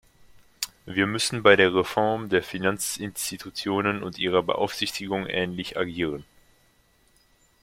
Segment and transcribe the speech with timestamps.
[0.87, 6.25] Wir müssen bei der Reform der Finanzinstitutionen und ihrer Beaufsichtigung ähnlich agieren.